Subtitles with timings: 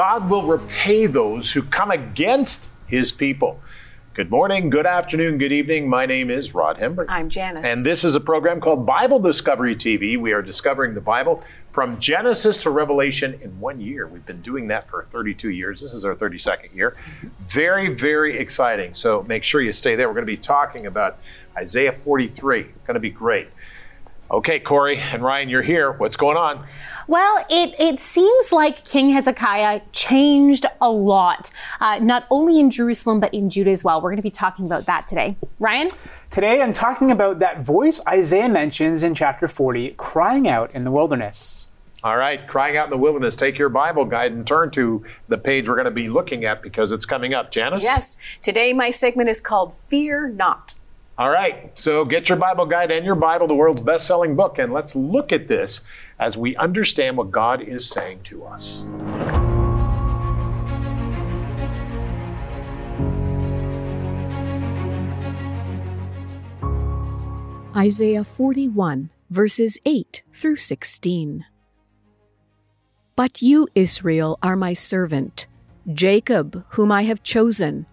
[0.00, 3.60] God will repay those who come against his people.
[4.14, 5.90] Good morning, good afternoon, good evening.
[5.90, 7.04] My name is Rod Hembree.
[7.06, 7.66] I'm Janice.
[7.66, 10.18] And this is a program called Bible Discovery TV.
[10.18, 14.06] We are discovering the Bible from Genesis to Revelation in one year.
[14.08, 15.82] We've been doing that for 32 years.
[15.82, 16.96] This is our 32nd year.
[17.46, 18.94] Very, very exciting.
[18.94, 20.08] So make sure you stay there.
[20.08, 21.18] We're going to be talking about
[21.58, 22.60] Isaiah 43.
[22.60, 23.48] It's going to be great.
[24.30, 25.90] Okay, Corey and Ryan, you're here.
[25.90, 26.64] What's going on?
[27.08, 33.18] Well, it, it seems like King Hezekiah changed a lot, uh, not only in Jerusalem,
[33.18, 34.00] but in Judah as well.
[34.00, 35.36] We're going to be talking about that today.
[35.58, 35.88] Ryan?
[36.30, 40.92] Today I'm talking about that voice Isaiah mentions in chapter 40, crying out in the
[40.92, 41.66] wilderness.
[42.04, 43.34] All right, crying out in the wilderness.
[43.34, 46.62] Take your Bible guide and turn to the page we're going to be looking at
[46.62, 47.50] because it's coming up.
[47.50, 47.82] Janice?
[47.82, 48.16] Yes.
[48.42, 50.76] Today my segment is called Fear Not.
[51.20, 54.58] All right, so get your Bible guide and your Bible, the world's best selling book,
[54.58, 55.82] and let's look at this
[56.18, 58.86] as we understand what God is saying to us.
[67.76, 71.44] Isaiah 41, verses 8 through 16.
[73.14, 75.48] But you, Israel, are my servant,
[75.92, 77.84] Jacob, whom I have chosen,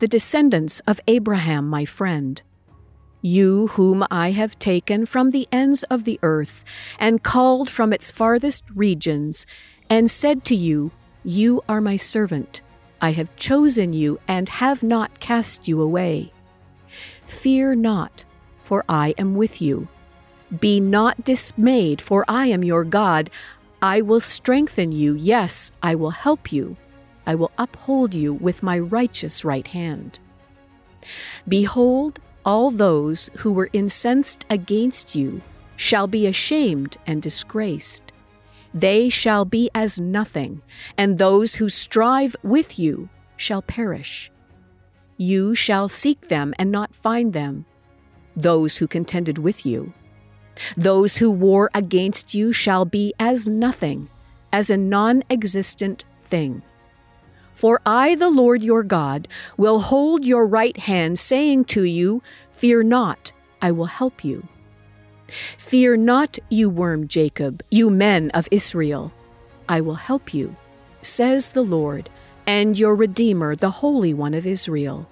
[0.00, 2.42] the descendants of Abraham, my friend
[3.24, 6.62] you whom I have taken from the ends of the earth,
[6.98, 9.46] and called from its farthest regions,
[9.88, 10.92] and said to you,
[11.24, 12.60] You are my servant.
[13.00, 16.32] I have chosen you, and have not cast you away.
[17.26, 18.26] Fear not,
[18.62, 19.88] for I am with you.
[20.60, 23.30] Be not dismayed, for I am your God.
[23.80, 26.76] I will strengthen you, yes, I will help you.
[27.26, 30.18] I will uphold you with my righteous right hand.
[31.48, 35.40] Behold, all those who were incensed against you
[35.76, 38.12] shall be ashamed and disgraced.
[38.72, 40.62] They shall be as nothing,
[40.98, 44.30] and those who strive with you shall perish.
[45.16, 47.66] You shall seek them and not find them,
[48.36, 49.92] those who contended with you.
[50.76, 54.08] Those who war against you shall be as nothing,
[54.52, 56.62] as a non existent thing.
[57.54, 62.82] For I, the Lord your God, will hold your right hand, saying to you, Fear
[62.84, 63.32] not,
[63.62, 64.46] I will help you.
[65.56, 69.12] Fear not, you worm Jacob, you men of Israel.
[69.68, 70.54] I will help you,
[71.02, 72.10] says the Lord,
[72.46, 75.08] and your Redeemer, the Holy One of Israel.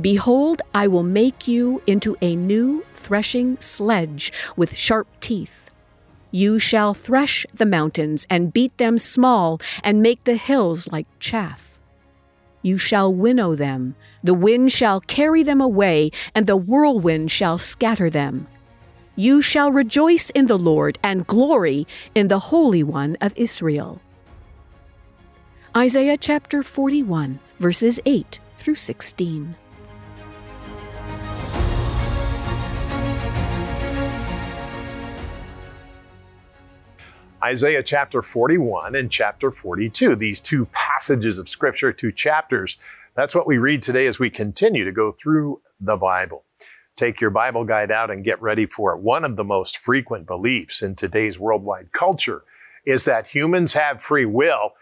[0.00, 5.69] Behold, I will make you into a new threshing sledge with sharp teeth.
[6.30, 11.78] You shall thresh the mountains and beat them small and make the hills like chaff.
[12.62, 18.10] You shall winnow them, the wind shall carry them away, and the whirlwind shall scatter
[18.10, 18.46] them.
[19.16, 24.00] You shall rejoice in the Lord and glory in the Holy One of Israel.
[25.76, 29.56] Isaiah chapter 41, verses 8 through 16.
[37.42, 42.76] Isaiah chapter 41 and chapter 42, these two passages of scripture, two chapters.
[43.14, 46.44] That's what we read today as we continue to go through the Bible.
[46.96, 49.00] Take your Bible guide out and get ready for it.
[49.00, 52.42] One of the most frequent beliefs in today's worldwide culture
[52.84, 54.72] is that humans have free will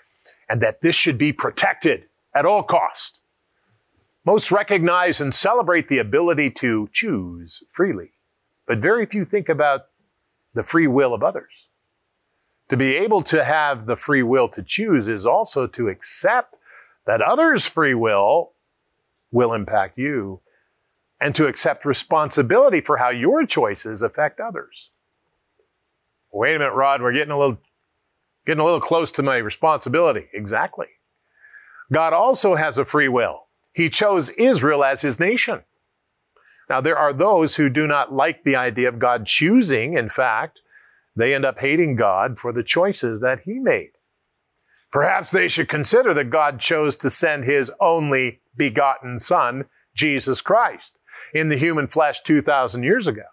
[0.49, 3.21] and that this should be protected at all cost.
[4.25, 8.11] Most recognize and celebrate the ability to choose freely,
[8.67, 9.83] but very few think about
[10.55, 11.68] the free will of others.
[12.69, 16.55] To be able to have the free will to choose is also to accept
[17.07, 18.53] that others' free will
[19.31, 20.41] will impact you
[21.21, 24.91] and to accept responsibility for how your choices affect others.
[26.33, 27.59] Wait a minute, Rod, we're getting a little
[28.47, 30.27] getting a little close to my responsibility.
[30.33, 30.87] Exactly.
[31.93, 33.47] God also has a free will.
[33.73, 35.63] He chose Israel as his nation.
[36.69, 40.61] Now, there are those who do not like the idea of God choosing, in fact,
[41.19, 43.91] they end up hating God for the choices that he made.
[44.93, 50.97] Perhaps they should consider that God chose to send his only begotten Son, Jesus Christ,
[51.35, 53.25] in the human flesh 2,000 years ago.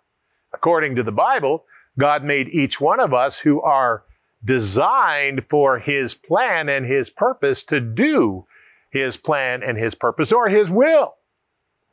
[0.52, 1.66] According to the Bible,
[1.98, 4.04] God made each one of us who are
[4.44, 8.48] designed for his plan and his purpose to do
[8.90, 11.14] his plan and his purpose or his will.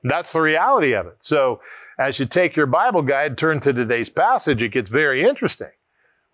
[0.02, 1.18] That's the reality of it.
[1.20, 1.60] So
[1.98, 5.70] as you take your Bible guide, turn to today's passage, it gets very interesting.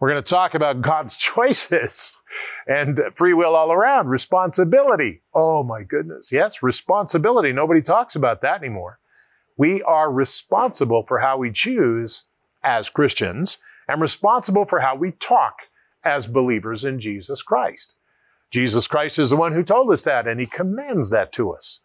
[0.01, 2.17] We're going to talk about God's choices
[2.67, 4.09] and free will all around.
[4.09, 5.23] Responsibility.
[5.35, 6.31] Oh my goodness.
[6.33, 7.53] Yes, responsibility.
[7.53, 8.99] Nobody talks about that anymore.
[9.57, 12.25] We are responsible for how we choose
[12.63, 13.59] as Christians
[13.89, 15.55] and responsible for how we talk
[16.05, 17.97] as believers in Jesus Christ.
[18.51, 21.81] Jesus Christ is the one who told us that, and he commands that to us.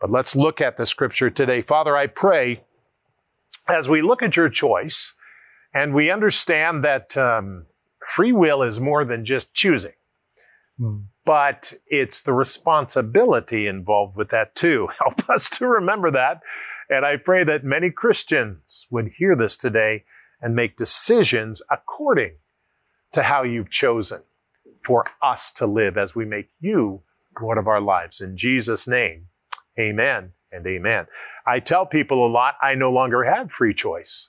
[0.00, 1.60] But let's look at the scripture today.
[1.60, 2.62] Father, I pray
[3.66, 5.14] as we look at your choice
[5.78, 7.66] and we understand that um,
[8.04, 9.92] free will is more than just choosing,
[11.24, 14.88] but it's the responsibility involved with that too.
[14.98, 16.40] Help us to remember that.
[16.90, 20.02] And I pray that many Christians would hear this today
[20.42, 22.32] and make decisions according
[23.12, 24.22] to how you've chosen
[24.84, 27.02] for us to live as we make you
[27.40, 28.20] Lord of our lives.
[28.20, 29.28] In Jesus' name,
[29.78, 31.06] amen and amen.
[31.46, 34.28] I tell people a lot, I no longer have free choice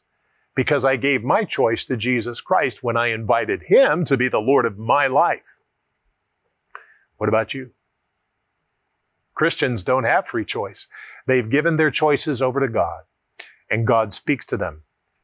[0.60, 4.40] because I gave my choice to Jesus Christ when I invited Him to be the
[4.40, 5.58] Lord of my life.
[7.16, 7.72] What about you?
[9.34, 10.88] Christians don't have free choice.
[11.26, 13.04] They've given their choices over to God,
[13.72, 14.82] and God speaks to them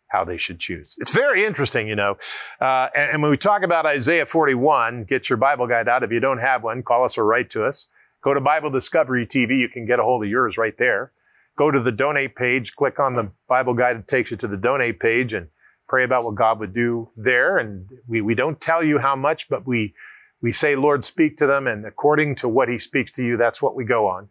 [0.07, 0.95] how they should choose.
[0.99, 2.15] It's very interesting, you know.
[2.61, 6.01] Uh, and, and, when we talk about Isaiah 41, get your Bible guide out.
[6.01, 7.89] If you don't have one, call us or write to us.
[8.23, 9.59] Go to Bible Discovery TV.
[9.59, 11.11] You can get a hold of yours right there.
[11.57, 13.97] Go to the donate page, click on the Bible guide.
[13.97, 15.47] that takes you to the donate page and
[15.87, 17.57] pray about what God would do there.
[17.57, 19.93] And we, we don't tell you how much, but we,
[20.41, 21.67] we say, Lord, speak to them.
[21.67, 24.29] And according to what he speaks to you, that's what we go on.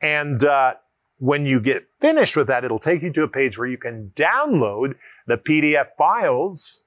[0.00, 0.74] And, uh,
[1.22, 4.10] when you get finished with that, it'll take you to a page where you can
[4.16, 4.94] download
[5.28, 6.82] the PDF files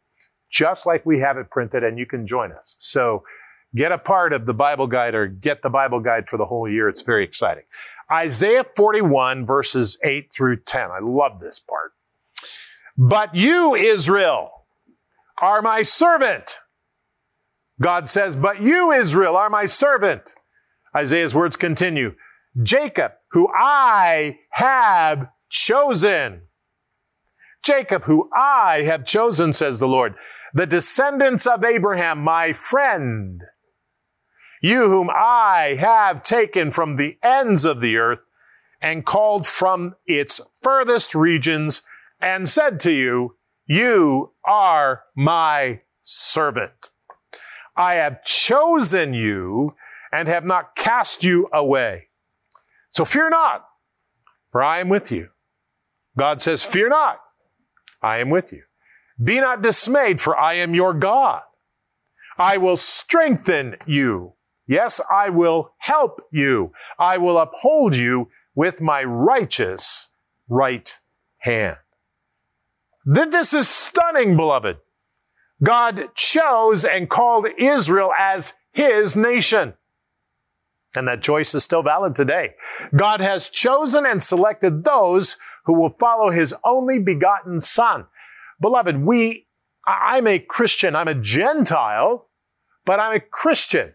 [0.51, 2.75] just like we have it printed and you can join us.
[2.79, 3.23] So
[3.73, 6.69] get a part of the Bible guide or get the Bible guide for the whole
[6.69, 6.89] year.
[6.89, 7.63] It's very exciting.
[8.11, 10.91] Isaiah 41 verses 8 through 10.
[10.91, 11.91] I love this part.
[12.97, 14.51] But you, Israel,
[15.41, 16.59] are my servant.
[17.81, 20.33] God says, but you, Israel, are my servant.
[20.95, 22.15] Isaiah's words continue.
[22.63, 26.43] Jacob, who I have chosen.
[27.63, 30.15] Jacob, who I have chosen, says the Lord,
[30.53, 33.41] the descendants of Abraham, my friend.
[34.65, 38.21] You whom I have taken from the ends of the earth
[38.81, 41.83] and called from its furthest regions
[42.19, 43.35] and said to you,
[43.67, 46.89] you are my servant.
[47.77, 49.75] I have chosen you
[50.11, 52.07] and have not cast you away.
[52.89, 53.67] So fear not,
[54.51, 55.29] for I am with you.
[56.17, 57.19] God says, fear not,
[58.01, 58.63] I am with you.
[59.23, 61.43] Be not dismayed, for I am your God.
[62.39, 64.31] I will strengthen you.
[64.67, 66.71] Yes, I will help you.
[66.97, 70.09] I will uphold you with my righteous
[70.49, 70.97] right
[71.37, 71.77] hand.
[73.05, 74.77] This is stunning, beloved.
[75.63, 79.75] God chose and called Israel as his nation.
[80.97, 82.51] And that choice is still valid today.
[82.95, 88.05] God has chosen and selected those who will follow his only begotten son.
[88.59, 89.47] Beloved, we,
[89.85, 90.95] I'm a Christian.
[90.95, 92.27] I'm a Gentile,
[92.85, 93.93] but I'm a Christian.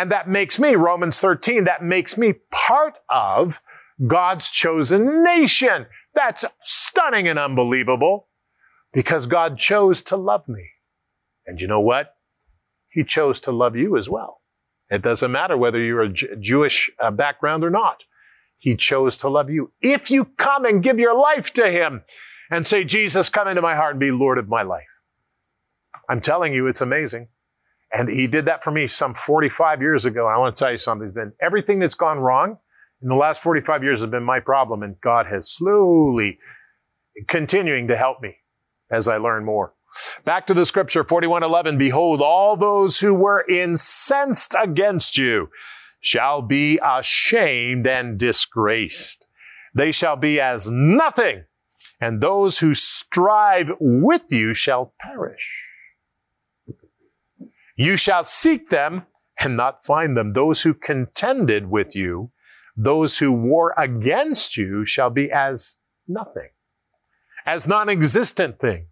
[0.00, 3.60] And that makes me, Romans 13, that makes me part of
[4.06, 5.84] God's chosen nation.
[6.14, 8.28] That's stunning and unbelievable
[8.94, 10.70] because God chose to love me.
[11.44, 12.14] And you know what?
[12.88, 14.40] He chose to love you as well.
[14.88, 18.04] It doesn't matter whether you're a J- Jewish uh, background or not.
[18.56, 19.70] He chose to love you.
[19.82, 22.04] If you come and give your life to Him
[22.50, 24.88] and say, Jesus, come into my heart and be Lord of my life.
[26.08, 27.28] I'm telling you, it's amazing.
[27.92, 30.26] And He did that for me some 45 years ago.
[30.26, 31.08] And I want to tell you something.
[31.08, 32.58] It's been everything that's gone wrong
[33.02, 34.82] in the last 45 years has been my problem.
[34.82, 36.38] And God has slowly
[37.28, 38.36] continuing to help me
[38.90, 39.74] as I learn more.
[40.24, 41.78] Back to the scripture, 4111.
[41.78, 45.50] Behold, all those who were incensed against you
[46.00, 49.26] shall be ashamed and disgraced.
[49.74, 51.44] They shall be as nothing,
[52.00, 55.69] and those who strive with you shall perish.
[57.80, 59.06] You shall seek them
[59.38, 60.34] and not find them.
[60.34, 62.30] Those who contended with you,
[62.76, 66.50] those who war against you shall be as nothing,
[67.46, 68.88] as non-existent thing.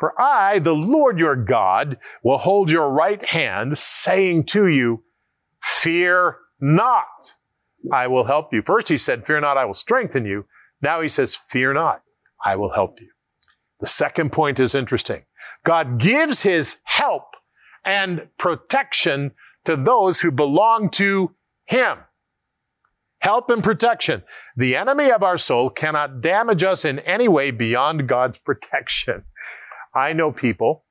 [0.00, 5.04] For I, the Lord your God, will hold your right hand, saying to you,
[5.62, 7.34] Fear not,
[7.92, 8.62] I will help you.
[8.62, 10.46] First he said, Fear not, I will strengthen you.
[10.80, 12.00] Now he says, Fear not,
[12.42, 13.10] I will help you.
[13.80, 15.24] The second point is interesting.
[15.66, 17.24] God gives his help
[17.86, 19.30] and protection
[19.64, 21.98] to those who belong to him.
[23.20, 24.22] Help and protection.
[24.56, 29.24] The enemy of our soul cannot damage us in any way beyond God's protection.
[29.94, 30.84] I know people,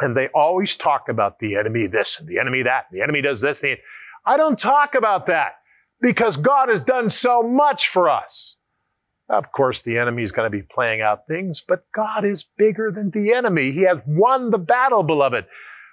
[0.00, 3.20] and they always talk about the enemy this and the enemy that, and the enemy
[3.20, 3.60] does this.
[3.60, 3.76] The,
[4.24, 5.56] I don't talk about that
[6.00, 8.56] because God has done so much for us.
[9.28, 12.90] Of course, the enemy is going to be playing out things, but God is bigger
[12.90, 13.72] than the enemy.
[13.72, 15.44] He has won the battle, beloved.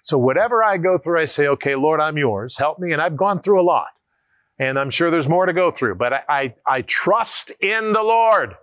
[0.06, 2.60] So whatever I go through, I say, okay, Lord, I'm yours.
[2.60, 2.94] Help me.
[2.94, 3.88] And I've gone through a lot.
[4.60, 8.04] And I'm sure there's more to go through, but I, I, I trust in the
[8.04, 8.56] Lord.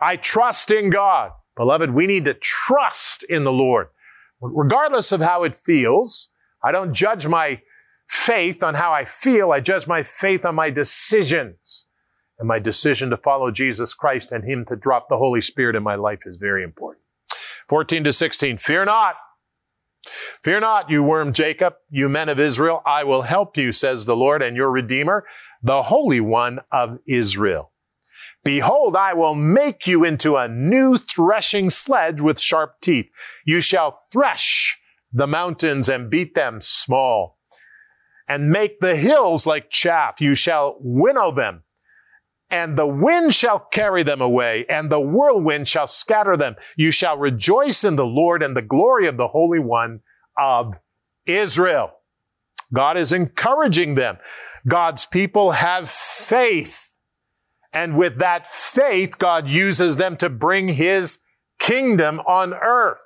[0.00, 1.32] I trust in God.
[1.56, 3.88] Beloved, we need to trust in the Lord.
[4.40, 6.30] Regardless of how it feels,
[6.64, 7.60] I don't judge my
[8.08, 9.50] faith on how I feel.
[9.50, 11.86] I judge my faith on my decisions.
[12.38, 15.82] And my decision to follow Jesus Christ and Him to drop the Holy Spirit in
[15.82, 17.02] my life is very important.
[17.68, 18.56] 14 to 16.
[18.56, 19.16] Fear not.
[20.42, 22.82] Fear not, you worm Jacob, you men of Israel.
[22.86, 25.24] I will help you, says the Lord and your Redeemer,
[25.62, 27.72] the Holy One of Israel.
[28.42, 33.10] Behold, I will make you into a new threshing sledge with sharp teeth.
[33.44, 34.78] You shall thresh
[35.12, 37.38] the mountains and beat them small
[38.26, 40.20] and make the hills like chaff.
[40.20, 41.64] You shall winnow them
[42.50, 46.56] and the wind shall carry them away, and the whirlwind shall scatter them.
[46.76, 50.00] You shall rejoice in the Lord and the glory of the Holy One
[50.38, 50.74] of
[51.26, 51.92] Israel.
[52.72, 54.18] God is encouraging them.
[54.66, 56.90] God's people have faith.
[57.72, 61.22] And with that faith, God uses them to bring his
[61.58, 62.98] kingdom on earth.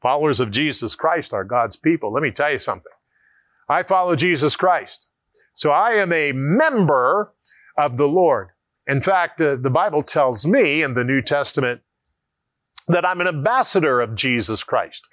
[0.00, 2.12] Followers of Jesus Christ are God's people.
[2.12, 2.92] Let me tell you something.
[3.68, 5.08] I follow Jesus Christ.
[5.54, 7.32] So I am a member
[7.76, 8.48] of the Lord.
[8.86, 11.80] In fact, uh, the Bible tells me in the New Testament
[12.88, 15.08] that I'm an ambassador of Jesus Christ.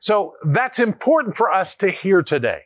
[0.00, 2.62] So that's important for us to hear today.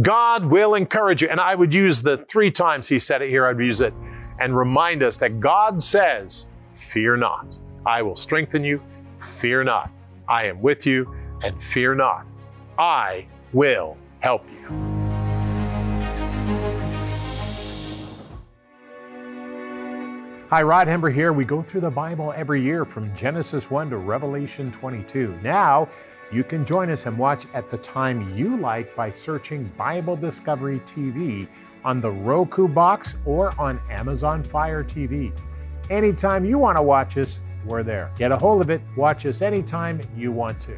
[0.00, 1.28] God will encourage you.
[1.28, 3.94] And I would use the three times he said it here, I'd use it
[4.38, 7.58] and remind us that God says, Fear not.
[7.86, 8.80] I will strengthen you.
[9.20, 9.90] Fear not.
[10.28, 12.26] I am with you and fear not.
[12.78, 14.89] I will help you.
[20.50, 21.32] Hi, Rod Hembree here.
[21.32, 25.38] We go through the Bible every year from Genesis 1 to Revelation 22.
[25.44, 25.88] Now,
[26.32, 30.80] you can join us and watch at the time you like by searching Bible Discovery
[30.80, 31.46] TV
[31.84, 35.32] on the Roku box or on Amazon Fire TV.
[35.88, 38.10] Anytime you want to watch us, we're there.
[38.18, 38.80] Get a hold of it.
[38.96, 40.76] Watch us anytime you want to.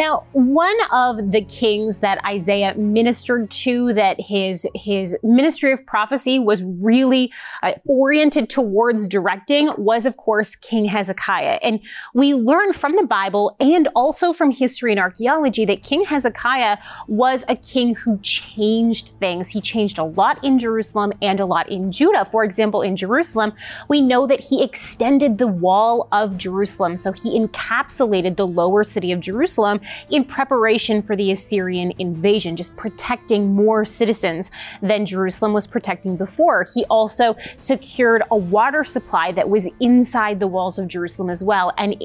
[0.00, 6.38] Now, one of the kings that Isaiah ministered to, that his his ministry of prophecy
[6.38, 7.30] was really
[7.62, 11.58] uh, oriented towards directing, was of course King Hezekiah.
[11.62, 11.80] And
[12.14, 17.44] we learn from the Bible and also from history and archaeology that King Hezekiah was
[17.46, 19.50] a king who changed things.
[19.50, 22.24] He changed a lot in Jerusalem and a lot in Judah.
[22.24, 23.52] For example, in Jerusalem,
[23.88, 26.96] we know that he extended the wall of Jerusalem.
[26.96, 29.78] So he encapsulated the lower city of Jerusalem
[30.10, 34.50] in preparation for the Assyrian invasion, just protecting more citizens
[34.82, 36.66] than Jerusalem was protecting before.
[36.74, 41.72] He also secured a water supply that was inside the walls of Jerusalem as well,
[41.78, 41.96] and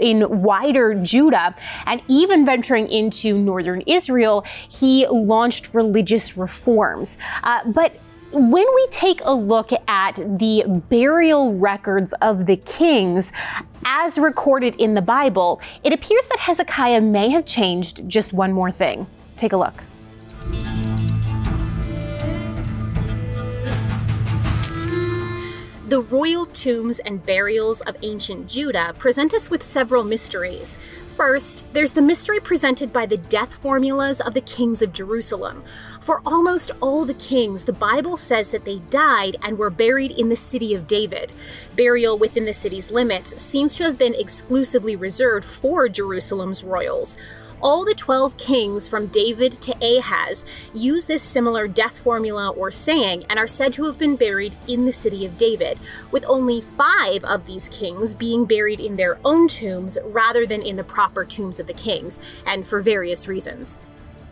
[0.00, 1.54] in wider Judah,
[1.86, 7.18] and even venturing into northern Israel, he launched religious reforms.
[7.42, 7.92] Uh, but
[8.32, 13.30] when we take a look at the burial records of the kings,
[13.84, 18.72] as recorded in the Bible, it appears that Hezekiah may have changed just one more
[18.72, 19.06] thing.
[19.36, 19.74] Take a look.
[25.88, 30.78] The royal tombs and burials of ancient Judah present us with several mysteries.
[31.22, 35.62] First, there's the mystery presented by the death formulas of the kings of Jerusalem.
[36.00, 40.30] For almost all the kings, the Bible says that they died and were buried in
[40.30, 41.32] the city of David.
[41.76, 47.16] Burial within the city's limits seems to have been exclusively reserved for Jerusalem's royals.
[47.62, 53.24] All the 12 kings from David to Ahaz use this similar death formula or saying
[53.30, 55.78] and are said to have been buried in the city of David,
[56.10, 60.74] with only five of these kings being buried in their own tombs rather than in
[60.74, 63.78] the proper tombs of the kings, and for various reasons.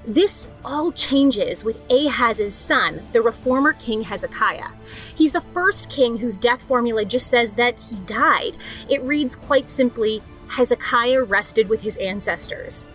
[0.04, 4.70] This all changes with Ahaz's son, the reformer king Hezekiah.
[5.14, 8.56] He's the first king whose death formula just says that he died.
[8.88, 12.88] It reads quite simply Hezekiah rested with his ancestors.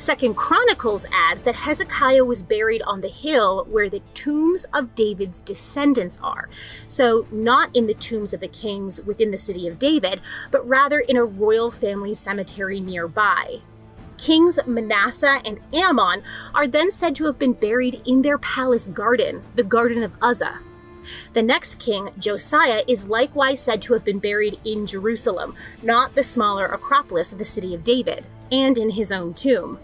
[0.00, 5.40] Second Chronicles adds that Hezekiah was buried on the hill where the tombs of David's
[5.40, 6.48] descendants are.
[6.86, 10.20] So, not in the tombs of the kings within the city of David,
[10.52, 13.58] but rather in a royal family cemetery nearby.
[14.18, 16.22] Kings Manasseh and Amon
[16.54, 20.60] are then said to have been buried in their palace garden, the Garden of Uzzah.
[21.32, 26.22] The next king, Josiah, is likewise said to have been buried in Jerusalem, not the
[26.22, 29.78] smaller Acropolis of the city of David, and in his own tomb.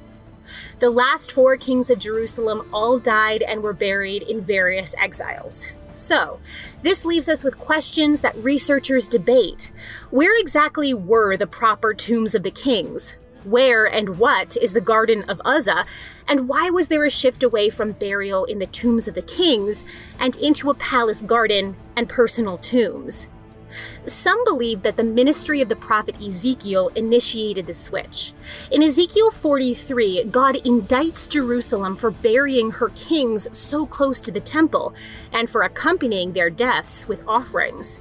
[0.79, 5.67] The last four kings of Jerusalem all died and were buried in various exiles.
[5.93, 6.41] So,
[6.83, 9.71] this leaves us with questions that researchers debate.
[10.11, 13.15] Where exactly were the proper tombs of the kings?
[13.45, 15.87] Where and what is the Garden of Uzzah?
[16.27, 19.85] And why was there a shift away from burial in the tombs of the kings
[20.19, 23.29] and into a palace garden and personal tombs?
[24.07, 28.33] Some believe that the ministry of the prophet Ezekiel initiated the switch.
[28.71, 34.95] In Ezekiel 43, God indicts Jerusalem for burying her kings so close to the temple
[35.33, 38.01] and for accompanying their deaths with offerings.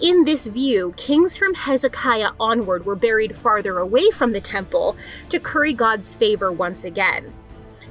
[0.00, 4.96] In this view, kings from Hezekiah onward were buried farther away from the temple
[5.28, 7.32] to curry God's favor once again.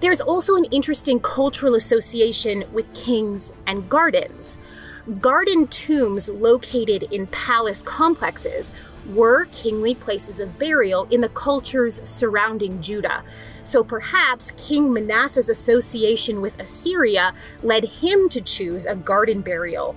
[0.02, 4.58] There's also an interesting cultural association with kings and gardens.
[5.20, 8.72] Garden tombs located in palace complexes
[9.08, 13.24] were kingly places of burial in the cultures surrounding Judah.
[13.64, 19.96] So perhaps King Manasseh's association with Assyria led him to choose a garden burial.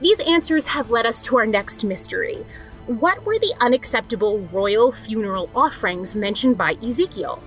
[0.00, 2.44] These answers have led us to our next mystery.
[2.86, 7.42] What were the unacceptable royal funeral offerings mentioned by Ezekiel?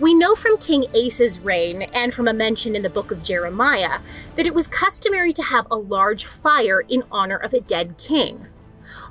[0.00, 4.00] We know from King Asa's reign and from a mention in the book of Jeremiah
[4.34, 8.46] that it was customary to have a large fire in honor of a dead king.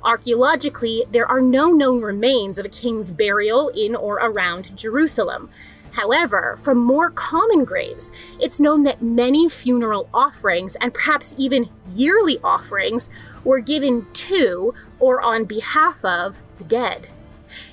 [0.02, 5.50] Archaeologically, there are no known remains of a king's burial in or around Jerusalem.
[5.92, 12.38] However, from more common graves, it's known that many funeral offerings and perhaps even yearly
[12.44, 13.08] offerings
[13.44, 17.08] were given to or on behalf of the dead.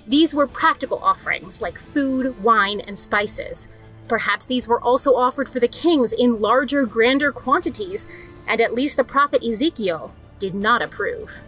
[0.07, 3.67] These were practical offerings like food, wine, and spices.
[4.07, 8.05] Perhaps these were also offered for the kings in larger, grander quantities,
[8.47, 11.41] and at least the prophet Ezekiel did not approve.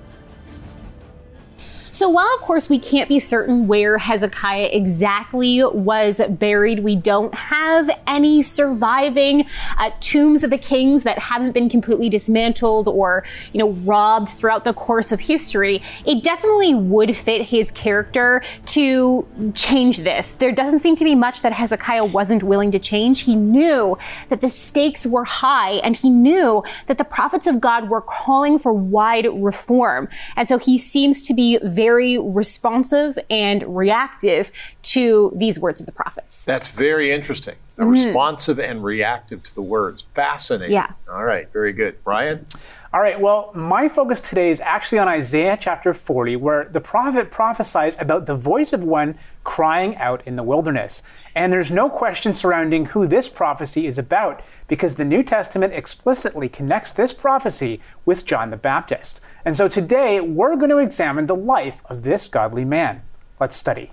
[1.95, 7.33] So, while of course we can't be certain where Hezekiah exactly was buried, we don't
[7.33, 9.45] have any surviving
[9.77, 14.65] uh, tombs of the kings that haven't been completely dismantled or, you know, robbed throughout
[14.65, 15.81] the course of history.
[16.05, 20.33] It definitely would fit his character to change this.
[20.33, 23.21] There doesn't seem to be much that Hezekiah wasn't willing to change.
[23.21, 27.89] He knew that the stakes were high and he knew that the prophets of God
[27.89, 30.09] were calling for wide reform.
[30.35, 35.85] And so he seems to be very very responsive and reactive to these words of
[35.85, 36.43] the prophets.
[36.43, 37.55] That's very interesting.
[37.77, 37.91] Mm.
[37.91, 40.05] Responsive and reactive to the words.
[40.15, 40.73] Fascinating.
[40.73, 40.91] Yeah.
[41.07, 41.51] All right.
[41.53, 42.03] Very good.
[42.03, 42.47] Brian?
[42.95, 47.29] All right, well, my focus today is actually on Isaiah chapter 40, where the prophet
[47.29, 51.03] prophesies about the voice of one crying out in the wilderness.
[51.35, 56.47] And there's no question surrounding who this prophecy is about, because the New Testament explicitly
[56.47, 59.19] connects this prophecy with John the Baptist.
[59.43, 63.01] And so today, we're going to examine the life of this godly man.
[63.41, 63.91] Let's study.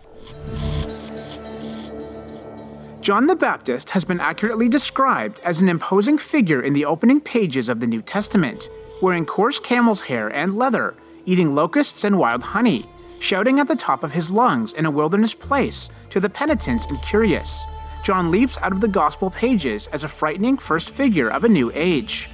[3.00, 7.68] John the Baptist has been accurately described as an imposing figure in the opening pages
[7.68, 8.70] of the New Testament
[9.02, 10.94] wearing coarse camel's hair and leather,
[11.26, 12.86] eating locusts and wild honey,
[13.18, 17.02] shouting at the top of his lungs in a wilderness place to the penitents and
[17.02, 17.64] curious.
[18.04, 21.70] John leaps out of the gospel pages as a frightening first figure of a new
[21.74, 22.30] age.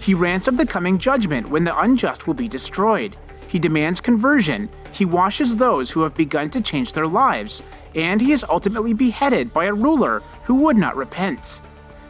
[0.00, 3.16] He rants of the coming judgment when the unjust will be destroyed.
[3.48, 7.62] He demands conversion, he washes those who have begun to change their lives,
[7.94, 11.62] and he is ultimately beheaded by a ruler who would not repent.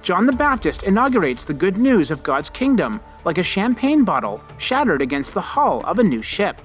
[0.08, 5.02] John the Baptist inaugurates the good news of God's kingdom like a champagne bottle shattered
[5.02, 6.62] against the hull of a new ship.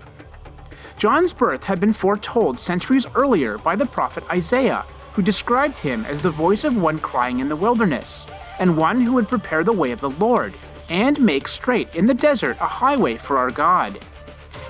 [0.98, 6.22] John's birth had been foretold centuries earlier by the prophet Isaiah, who described him as
[6.22, 8.26] the voice of one crying in the wilderness,
[8.60, 10.54] and one who would prepare the way of the Lord,
[10.88, 14.06] and make straight in the desert a highway for our God.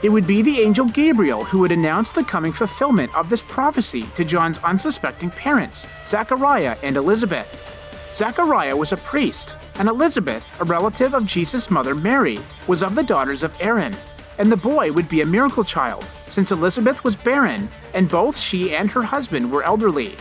[0.01, 4.01] It would be the angel Gabriel who would announce the coming fulfillment of this prophecy
[4.15, 7.69] to John's unsuspecting parents, Zachariah and Elizabeth.
[8.13, 13.01] Zachariah was a priest, and Elizabeth, a relative of Jesus' mother Mary, was of the
[13.01, 13.95] daughters of Aaron.
[14.37, 18.75] And the boy would be a miracle child, since Elizabeth was barren, and both she
[18.75, 20.15] and her husband were elderly.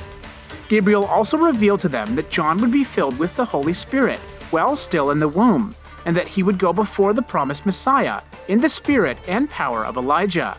[0.68, 4.18] Gabriel also revealed to them that John would be filled with the Holy Spirit
[4.50, 5.74] while still in the womb,
[6.06, 9.98] and that he would go before the promised Messiah in the spirit and power of
[9.98, 10.56] Elijah.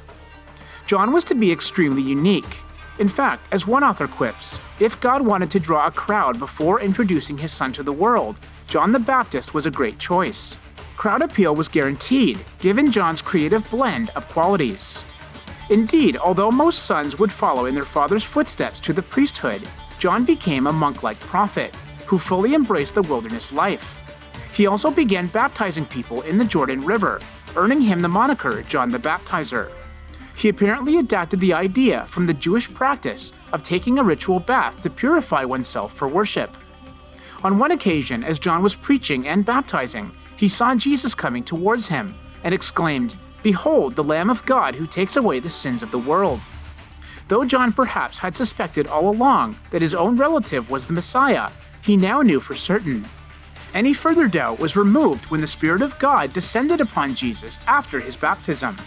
[0.86, 2.58] John was to be extremely unique,
[3.00, 7.38] in fact, as one author quips, if God wanted to draw a crowd before introducing
[7.38, 10.58] his son to the world, John the Baptist was a great choice.
[10.96, 15.04] Crowd appeal was guaranteed, given John's creative blend of qualities.
[15.70, 20.68] Indeed, although most sons would follow in their father's footsteps to the priesthood, John became
[20.68, 21.74] a monk like prophet
[22.06, 24.02] who fully embraced the wilderness life.
[24.54, 27.22] He also began baptizing people in the Jordan River,
[27.56, 29.72] earning him the moniker John the Baptizer.
[30.36, 34.90] He apparently adapted the idea from the Jewish practice of taking a ritual bath to
[34.90, 36.58] purify oneself for worship.
[37.44, 42.16] On one occasion, as John was preaching and baptizing, he saw Jesus coming towards him
[42.44, 46.40] and exclaimed, Behold, the Lamb of God who takes away the sins of the world.
[47.28, 51.50] Though John perhaps had suspected all along that his own relative was the Messiah,
[51.82, 53.06] he now knew for certain.
[53.74, 58.16] Any further doubt was removed when the Spirit of God descended upon Jesus after his
[58.16, 58.78] baptism.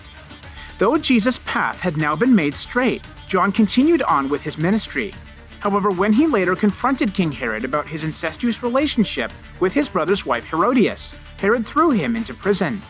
[0.78, 5.14] Though Jesus' path had now been made straight, John continued on with his ministry.
[5.60, 10.44] However, when he later confronted King Herod about his incestuous relationship with his brother's wife
[10.44, 12.82] Herodias, Herod threw him into prison.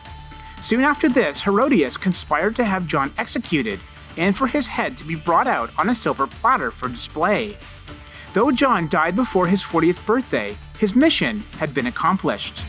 [0.61, 3.79] Soon after this, Herodias conspired to have John executed
[4.17, 7.57] and for his head to be brought out on a silver platter for display.
[8.35, 12.63] Though John died before his 40th birthday, his mission had been accomplished.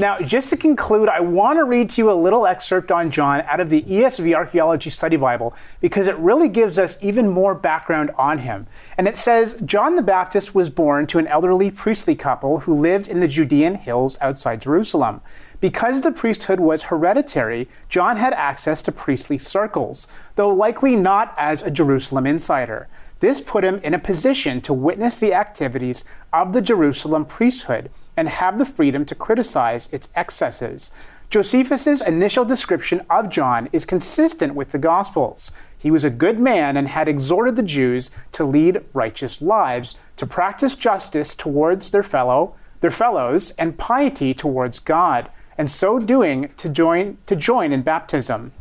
[0.00, 3.42] Now, just to conclude, I want to read to you a little excerpt on John
[3.42, 8.10] out of the ESV Archaeology Study Bible because it really gives us even more background
[8.16, 8.66] on him.
[8.96, 13.08] And it says John the Baptist was born to an elderly priestly couple who lived
[13.08, 15.20] in the Judean hills outside Jerusalem.
[15.60, 21.62] Because the priesthood was hereditary, John had access to priestly circles, though likely not as
[21.62, 22.88] a Jerusalem insider.
[23.18, 28.28] This put him in a position to witness the activities of the Jerusalem priesthood and
[28.28, 30.92] have the freedom to criticize its excesses.
[31.30, 35.52] Josephus's initial description of John is consistent with the Gospels.
[35.78, 40.26] He was a good man and had exhorted the Jews to lead righteous lives, to
[40.26, 46.68] practice justice towards their fellow, their fellows, and piety towards God, and so doing to
[46.68, 48.52] join to join in baptism.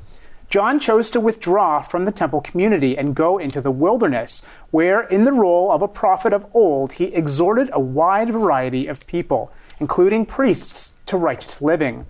[0.49, 5.23] John chose to withdraw from the temple community and go into the wilderness, where, in
[5.23, 10.25] the role of a prophet of old, he exhorted a wide variety of people, including
[10.25, 12.07] priests, to righteous living.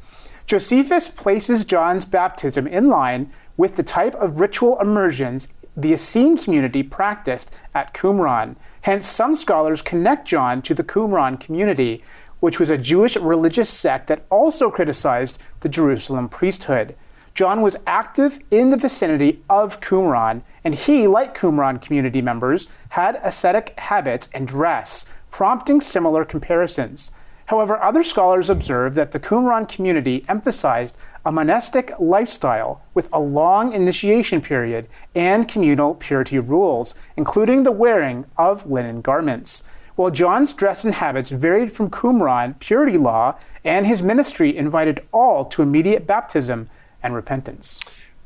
[0.48, 6.82] Josephus places John's baptism in line with the type of ritual immersions the Essene community
[6.82, 8.56] practiced at Qumran.
[8.82, 12.04] Hence, some scholars connect John to the Qumran community,
[12.40, 16.96] which was a Jewish religious sect that also criticized the Jerusalem priesthood.
[17.40, 23.18] John was active in the vicinity of Qumran, and he, like Qumran community members, had
[23.24, 27.14] ascetic habits and dress, prompting similar comparisons.
[27.46, 33.72] However, other scholars observe that the Qumran community emphasized a monastic lifestyle with a long
[33.72, 39.64] initiation period and communal purity rules, including the wearing of linen garments.
[39.96, 45.46] While John's dress and habits varied from Qumran purity law, and his ministry invited all
[45.46, 46.70] to immediate baptism,
[47.02, 47.80] and repentance.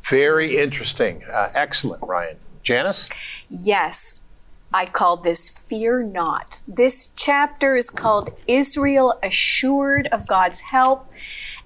[0.03, 1.23] Very interesting.
[1.25, 2.37] Uh, excellent, Ryan.
[2.61, 3.09] Janice?
[3.49, 4.21] Yes,
[4.73, 6.61] I call this Fear Not.
[6.67, 11.09] This chapter is called Israel Assured of God's Help,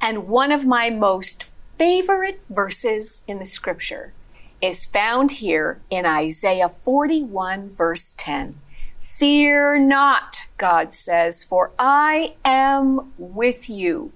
[0.02, 1.46] and one of my most
[1.78, 4.14] favorite verses in the scripture
[4.62, 8.60] is found here in Isaiah 41, verse 10.
[8.98, 14.12] Fear not, God says, for I am with you.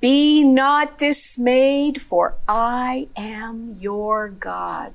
[0.00, 4.94] Be not dismayed, for I am your God.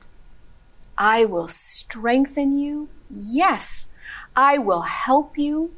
[0.97, 2.89] I will strengthen you.
[3.10, 3.89] Yes,
[4.36, 5.73] I will help you.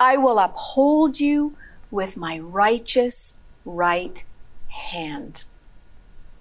[0.00, 1.56] I will uphold you
[1.90, 4.24] with my righteous right
[4.68, 5.44] hand.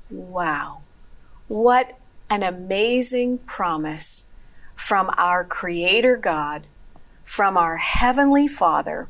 [0.09, 0.81] Wow.
[1.47, 1.97] What
[2.29, 4.27] an amazing promise
[4.73, 6.65] from our Creator God,
[7.23, 9.07] from our Heavenly Father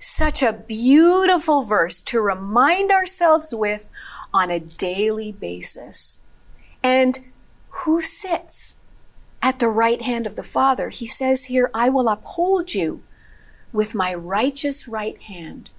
[0.00, 3.90] such a beautiful verse to remind ourselves with
[4.32, 6.22] on a daily basis.
[6.82, 7.20] And
[7.68, 8.80] who sits
[9.42, 10.88] at the right hand of the Father?
[10.88, 13.02] He says here, I will uphold you
[13.72, 15.70] with my righteous right hand.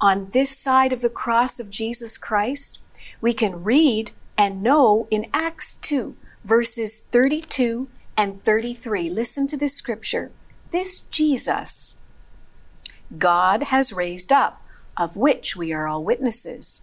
[0.00, 2.80] On this side of the cross of Jesus Christ,
[3.20, 9.10] we can read and know in Acts 2, verses 32 and 33.
[9.10, 10.30] Listen to this scripture.
[10.70, 11.96] This Jesus,
[13.16, 14.62] God has raised up,
[14.96, 16.82] of which we are all witnesses.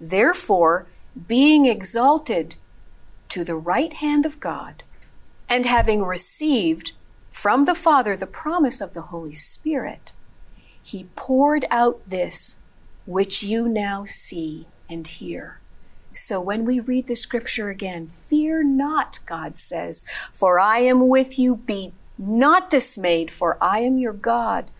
[0.00, 0.86] Therefore,
[1.26, 2.56] being exalted
[3.30, 4.82] to the right hand of God,
[5.48, 6.92] and having received
[7.30, 10.12] from the Father the promise of the Holy Spirit,
[10.82, 12.56] he poured out this
[13.06, 15.60] which you now see and hear.
[16.12, 21.38] So when we read the scripture again, fear not, God says, for I am with
[21.38, 21.56] you.
[21.56, 24.70] Be not dismayed, for I am your God.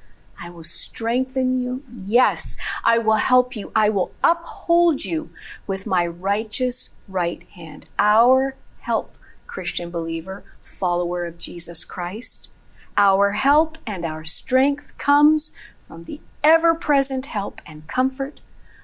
[0.41, 1.83] I will strengthen you.
[2.05, 3.73] Yes, I will help you.
[3.75, 5.31] I will uphold you
[5.67, 7.87] with my righteous right hand.
[7.99, 9.17] Our help,
[9.47, 12.49] Christian believer, follower of Jesus Christ.
[12.97, 15.53] Our help and our strength comes
[15.89, 18.41] from the ever present help and comfort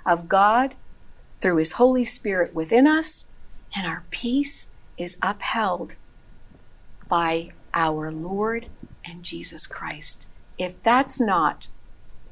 [0.07, 0.75] of God
[1.39, 3.27] through His Holy Spirit within us,
[3.77, 5.95] and our peace is upheld
[7.09, 8.69] by our Lord
[9.05, 10.27] and Jesus Christ.
[10.61, 11.69] If that's not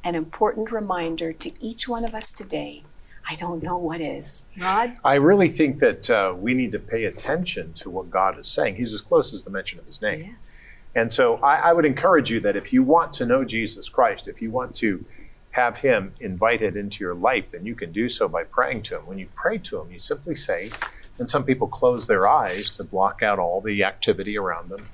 [0.04, 2.82] an important reminder to each one of us today,
[3.26, 4.44] I don't know what is.
[4.60, 4.98] Rod?
[5.02, 8.76] I really think that uh, we need to pay attention to what God is saying.
[8.76, 10.34] He's as close as the mention of his name.
[10.36, 10.68] Yes.
[10.94, 14.28] And so I, I would encourage you that if you want to know Jesus Christ,
[14.28, 15.06] if you want to
[15.52, 19.06] have him invited into your life, then you can do so by praying to him.
[19.06, 20.70] When you pray to him, you simply say,
[21.18, 24.86] and some people close their eyes to block out all the activity around them,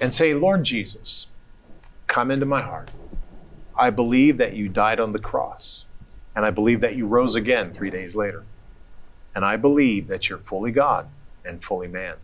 [0.00, 1.26] and say, Lord Jesus,
[2.10, 2.90] come into my heart.
[3.78, 5.86] I believe that you died on the cross.
[6.36, 8.44] And I believe that you rose again three days later.
[9.34, 11.08] And I believe that you're fully God
[11.44, 12.16] and fully man.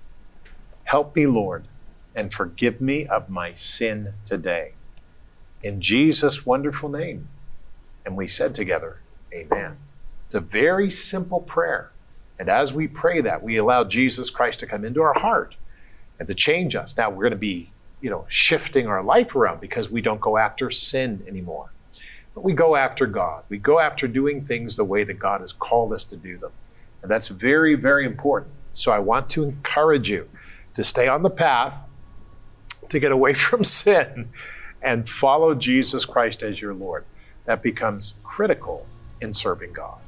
[0.84, 1.66] Help me, Lord,
[2.14, 4.72] and forgive me of my sin today.
[5.62, 7.28] In Jesus' wonderful name.
[8.04, 9.00] And we said together,
[9.34, 9.78] Amen.
[10.26, 11.90] It's a very simple prayer.
[12.38, 15.56] And as we pray that, we allow Jesus Christ to come into our heart
[16.18, 16.96] and to change us.
[16.96, 17.70] Now we're going to be,
[18.06, 21.72] you know, shifting our life around because we don't go after sin anymore.
[22.36, 23.42] But we go after God.
[23.48, 26.52] We go after doing things the way that God has called us to do them.
[27.02, 28.52] And that's very, very important.
[28.74, 30.28] So I want to encourage you
[30.74, 31.84] to stay on the path,
[32.90, 34.28] to get away from sin,
[34.80, 37.04] and follow Jesus Christ as your Lord.
[37.46, 38.86] That becomes critical
[39.20, 39.98] in serving God.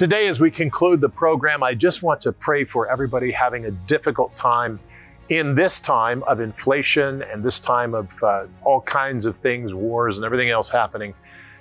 [0.00, 3.70] Today, as we conclude the program, I just want to pray for everybody having a
[3.70, 4.80] difficult time
[5.28, 10.16] in this time of inflation and this time of uh, all kinds of things, wars
[10.16, 11.12] and everything else happening.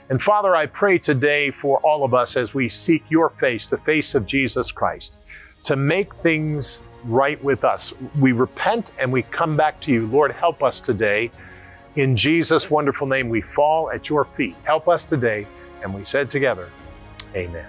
[0.09, 3.77] And Father, I pray today for all of us as we seek your face, the
[3.77, 5.19] face of Jesus Christ,
[5.63, 7.93] to make things right with us.
[8.21, 10.07] We repent and we come back to you.
[10.07, 11.29] Lord, help us today.
[11.95, 14.55] In Jesus' wonderful name, we fall at your feet.
[14.63, 15.45] Help us today.
[15.83, 16.69] And we said together,
[17.35, 17.65] Amen.